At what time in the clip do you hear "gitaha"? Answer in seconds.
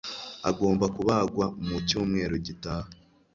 2.45-2.89